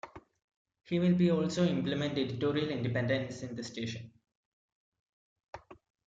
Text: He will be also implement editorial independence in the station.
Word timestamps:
He 0.85 0.97
will 0.97 1.13
be 1.13 1.29
also 1.29 1.63
implement 1.63 2.17
editorial 2.17 2.69
independence 2.71 3.43
in 3.43 3.55
the 3.55 3.61
station. 3.61 4.11